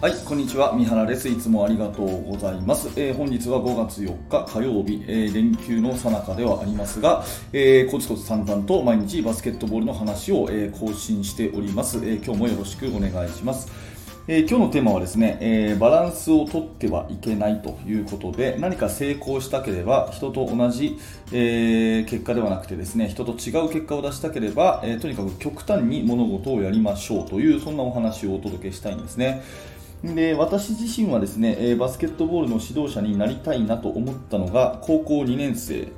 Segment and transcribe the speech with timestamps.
[0.00, 0.74] はい、こんにちは。
[0.74, 1.28] 三原です。
[1.28, 2.88] いつもありがとうございます。
[2.94, 13.72] えー、本日は5月4日火曜日、えー、連休の最中ではありますが、えー、コツコツ淡々と毎日バスケットボールの話を、え更新しております、え今日もよろしくお願いします。
[14.28, 20.96] え今日のテーマはですね、えバランスをとってはいけないということで、何か成功したければ人と同じ、
[21.32, 29.42] え結果ではなくてですね、人と違う結果を出したければ、えとにかく極端に物事をやりましょうという、そんなお話をお届けしたいんですね。
[30.04, 35.88] で私自身はですね、えバスケットボールの指導者になりたいなと思ったのが高校2年生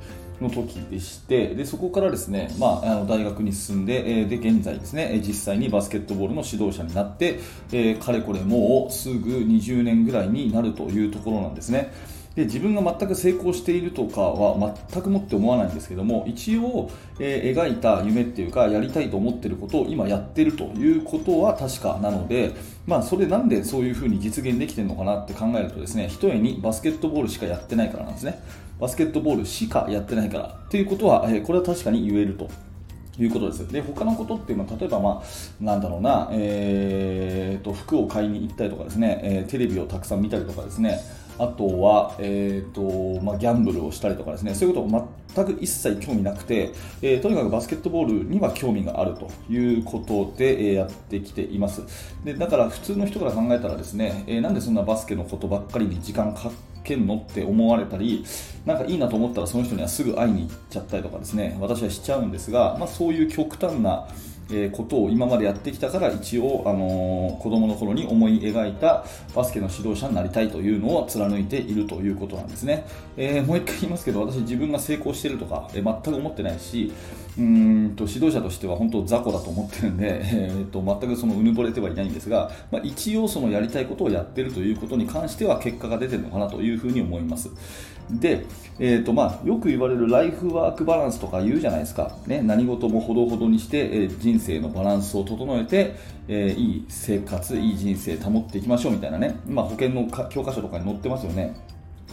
[0.41, 7.41] の時でしてでそこからですね、まあ、あの大学に進んでえで現在ですね実際にバスケットボールの指導者になって、
[7.73, 11.93] えかれこれもうすぐ20年ぐらいになるというところなんですね。
[12.41, 22.55] で自分が全く成功しているとかは全くもって思わないんですけども一応、えー、描いた夢っていうかやりたいと思っていることを今やってるということは確かなので、
[22.87, 28.43] まあ、それなんでそういうふうに実現できてるのかなって考えるとですねひとえにバスケットボールしかやってないからなんですね
[28.81, 32.49] バスケットボールしかやってないからっていうことは、えー、これは確かに言えると
[33.23, 33.71] いうことです。
[33.71, 40.99] で、他のことっていうのは、例えば、まあ、なんだろうな、えーと、服を買いに行ったりとかですね、えー、テレビをたくさん見たりとかですね、
[41.41, 44.55] あとは、えーとまあ、ギャンブルをしたりとかですね。
[44.55, 51.83] そういうことを全く一切興味なくて、えー、とにかくバスケットボールには興味があるということで、えー、やってきています。
[52.25, 56.51] でだから普通の人から考えたらですね、えー、なんでそんなバスケのことばっかりに時間か
[56.85, 58.25] けんのって思われたり
[58.67, 61.57] なんかいいなと思ったらその人にはすぐ会いに行っちゃったりとかですね。
[61.61, 64.09] 私はしちゃうんですが、まあ、そういう極端な
[64.53, 76.93] えことを今までやってきたから一応、あのー、子供の頃に思い描いたバスケの指導者になりたいというのを貫いているということなんですね、えー、もう一回言いますけど私自分が成功してるとか、えー、全く思ってないし
[77.41, 87.51] うんと指導者としては本当雑魚だと思ってるんで、 えーと、全くそのうぬぼれてはいないんですが、まあ、一応そのやりたいことをやってるということに関しては結果が出てるのかなというふうに思います。
[88.11, 88.45] で、
[88.79, 95.95] えーとまあ、よく言われるライフワークバランスとか言うじゃないですか、ね、何事もほどほどにして、えー、人生のバランスを整えて、
[96.29, 101.55] えー、いい生活いい人生保っていきましょうみたいなね、まあ、保険の教科書とかに載ってますよね。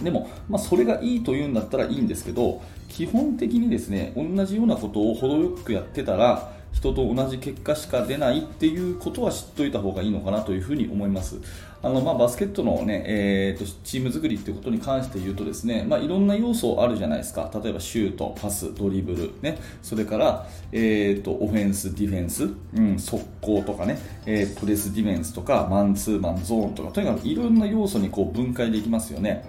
[0.03, 11.37] でも、まあ、それがいいというんだったらいいんですけど基本的にですね同じようなことを程よくやってたら人と同じ結果しか出ないっていうことは知っておいた方がいいのかなというふに思います。
[11.81, 17.49] あの、まあ、バスケットの、ねえーと、チーム作りっていうことに関して言うとですね、まあ、いろんな要素あるじゃないですか。
[17.63, 23.97] 例えばシュート、パス、ドリブル、ね、それから、えーと、オフェンス、ディフェンス、うん、速攻とかね、
[24.27, 26.91] えー、プレスディフェンスとかマンツーマンゾーンとか。
[26.91, 29.45] とにかくいろんな要素にこう分解できますよね。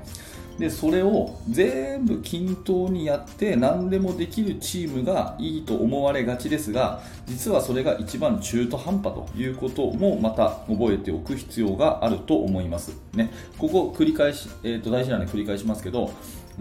[0.58, 16.10] でそれを全部均等にやって何でもできるチームがいいと思われがちですが実はそれが一番中途半端ということもまた覚えておく必要があると思います、ね、ここ繰り返し、えー、と大事なので繰り返しますけど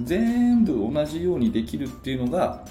[0.02, 2.64] 全部同じようにできるっていうのが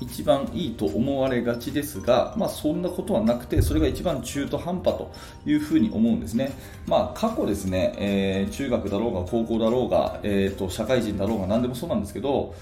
[0.00, 5.12] 一番いいと思われがちですが、まあ、そんなことはなくてそれが一番中途半端と
[5.46, 6.52] いうふうに思うんですね、
[6.86, 12.54] まあ、過去ですね、えー、中学だろうが高校だろうが、えーと、社会人だろうが何でもそうなんですけど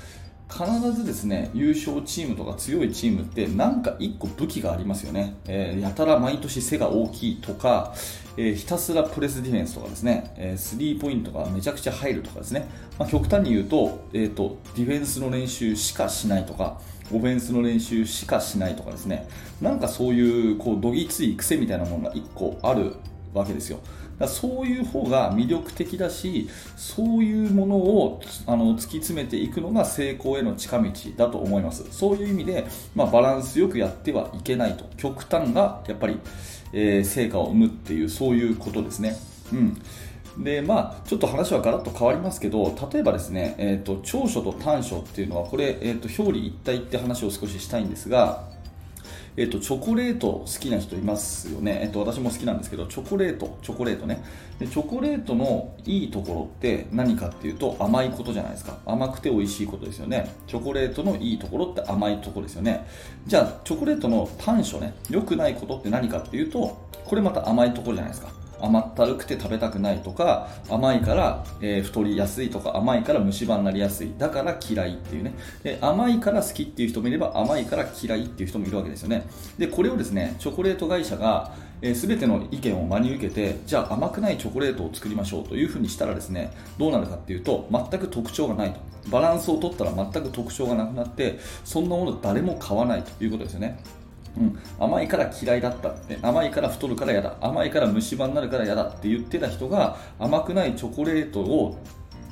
[0.48, 7.92] 必ずですね優勝チームとか強いチームって何か1個武器がありますよね、えー、やたら毎年背が大きいとか、
[8.36, 12.68] えー、ひたすらプレスディフェンスとかですね、えー、スリーポイントがめちゃくちゃ入るとかですね、
[12.98, 16.80] まあ、極端に言うと,、えーとディフェンスの練習しかしないとか
[17.12, 19.28] オフェンスの練習しかしないとかですね。
[19.60, 22.96] なんかそういうこうどぎつい癖みたいなものが1個ある
[23.32, 23.78] わけですよ。
[24.18, 31.84] だそういう方が魅力的だしそういうものをあの突き詰めていくのが成功への近道だと思います。
[31.90, 34.84] そういう意味で、まあ、バランスよくやってはいけないと。
[34.96, 36.18] 極端がやっぱり、
[36.72, 39.16] えー、成果を生むっていうそういうことですね。
[39.52, 39.82] うん。
[40.38, 48.44] でまあ、ちょっと話はガラッと変わりますけど例えばですね、えーと、長所と短所っていうのはこれ、えーと、表裏一体って話を少ししたいんですが、
[49.38, 54.24] えっと、チョコレート好きな人いますよね、えっ、と私も好きなんですけどチョコレートチョコレートね。
[54.58, 58.78] でチョコレートのいいところって何かっていうと甘いことじゃないですか。
[58.86, 60.34] 甘くて美味しいことですよね。
[60.46, 62.86] チョコレートのいいところって甘いところですよね。
[63.26, 64.94] じゃあチョコレートの短所ね。
[65.10, 68.45] 良くないことって何かっていうとこれまた甘いところじゃないですか。
[68.60, 74.12] 甘ったるくて食べたくないとか甘いから、えー、太りやすいとか甘いから虫歯になりやすい。
[74.18, 75.34] だから嫌いっていうね。
[75.62, 79.26] で甘いから好きっていう人もいれば甘いから嫌いっていう人もいるわけですよね。
[79.58, 88.80] でこれをですねチョコレート会社がえー、全ての意見を真に受けてじゃあ甘くないチョコレートを作りましょうというふうにしたらですねどうなるかっていうと全く特徴がないと。
[89.10, 93.78] バランスを取ったら全く特徴がなくなってそんなもの誰も買わないということですよね。
[94.38, 97.36] うん、甘いから嫌いだったって甘いから太るから嫌だ。
[97.40, 101.78] 甘いから虫歯になるから嫌だって言ってた人が甘くないチョコレートを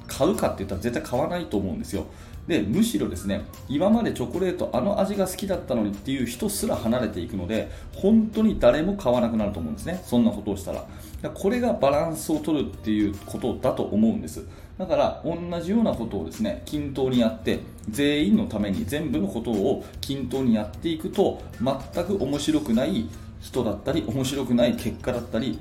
[0.07, 2.07] 買うかって言ったら絶対買わないと思うんですよ。
[2.47, 10.03] でむしろですね今までチョコレートあの味が好きだったのにっていう人すら離れていくので本当に誰も買わなくなると思うんですね。
[10.05, 10.85] そんなことをしたら。
[11.33, 14.45] これがバランスを取るっていうことだと思うんです。
[14.77, 23.09] だから同じようなことをですね均等にやって全員のために全部のことを均等にやっていくと全く面白くない
[23.41, 25.61] 人だったり面白くない結果だったり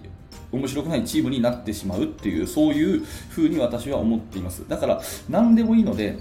[0.51, 4.67] 面白くないチームになってしまうっていうそういう風に私は思っています。
[4.67, 6.17] だから何でもいいので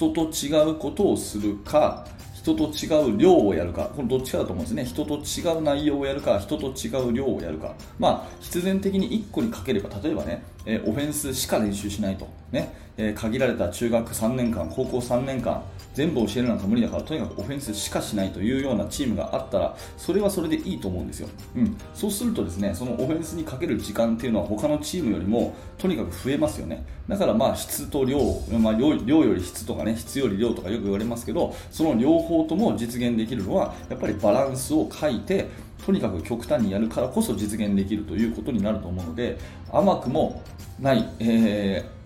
[0.00, 4.86] 人と違うことをするか人と違う量をやるか、このどっちかだと思うんですね。
[4.86, 7.74] 人と違う内容をやるか、人と違う量をやるか。
[7.98, 12.28] まあ、必然的に1個にかければ、例えばね、え、オフェンスしか練習しないと。
[12.52, 15.62] ね、え、限られた中学3年間、高校3年間、
[15.94, 26.84] 全部教えるなんか無理だからとにかくオフェンスしかしないというようなチームがあったらそれはそれでいいと思うんですよ、うん、そうするとですねそのオフェンスにかける時間っていうのは他のチームよりもとにかく増えますよね。
[27.08, 28.18] だからまあ質と量、
[28.58, 35.48] まあ量、量より質とかね質より量とかよく言われますけどその両方とも実現できるのはやっぱりバランスを書いて
[35.90, 39.36] とにかく極端にやるからこそ実現できるということになると思うので
[39.72, 40.40] 甘くも
[40.78, 42.00] ない、えー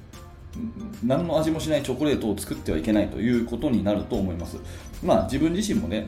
[1.03, 4.57] 何の味もしないチョコレートを作ってはいけないということになると思います。
[5.03, 6.07] まあ、自分自身もね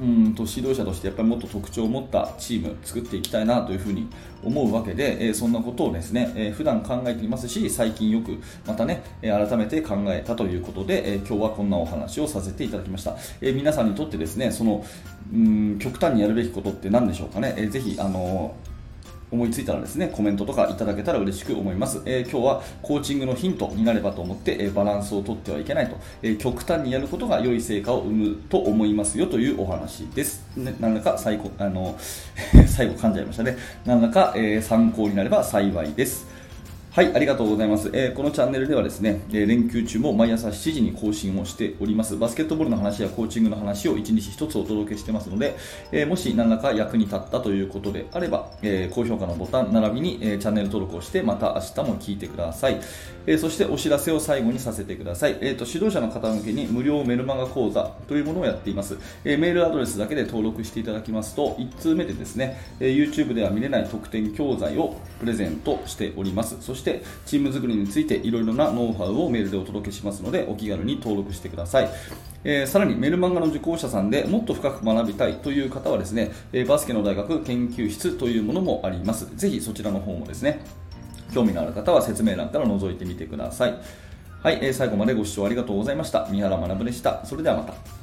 [0.00, 4.08] うんと指導者としてやっぱりもっと特徴を持ったチーム作っていきたいなというふうに
[4.44, 14.84] 思うわけで、えー、そんなことをですね、えー、普段考えていますし最近よくまたね、えー、改めて考えたということで、えー、今日はこんなお話をさせていただきました、えー、皆さんにとってですねその
[15.32, 18.75] うん極端にやるべきことって何でしょうかね、えー、ぜひあのー
[19.30, 31.96] 思いついたらですねコメントとかいただけたら嬉しく思います、えー、今日はコーチングのヒントになればと思って、えー、バランスをとってはいけないと、えー、極端にやることが良い成果を生むと思いますよというお話です、ね、何らか最後あの
[32.66, 33.56] 最後噛んじゃいましたね。
[33.84, 36.35] 何らか、え参考になれば幸いです。
[36.96, 37.90] はい、ありがとうございます。
[37.92, 42.16] えー、このチャンネルではですね、えー、連休中も毎朝7時に更新をしております。
[42.16, 45.58] バスケットボールの話やコーチングの話を1日1つお届けしてますので、
[45.92, 52.80] えー、もし何らか役に立ったということであれば、え高評価のボタン並びに、えチャンネル登録をして、また明日も聞いてください。
[53.26, 55.36] えそしてお知らせを最後にさせてください。
[55.42, 58.96] えーと、指導者の方向けに無料メルマガ講座というものをやっています。
[59.22, 66.56] えメールアドレスだけで登録していただきますと、1通目でですね、え YouTube では見れない特典教材をプレゼントしております。
[66.60, 66.85] そして、
[67.26, 71.90] チーム作りについていろいろなノウハウをメールでお届けしますのでお気軽に登録してください、
[72.44, 79.34] えー、さらにメルマガの受講者さんでもっと深く学びたいという方はですね、えバスケの大学研究室というものもあります。
[79.36, 80.60] ぜひそちらの方もですね
[81.32, 83.74] 興味のある方は説明欄から覗いてみてください。
[84.42, 86.26] はい、えー、最後までご視聴ありがとうございました。
[86.30, 87.24] 三原学でした。
[87.24, 87.95] それではまた。